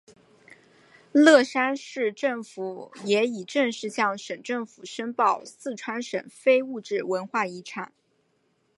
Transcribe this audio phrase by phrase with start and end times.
[1.11, 7.93] 乐山市政府也已正式向省政府申报四川省非物质文化遗产。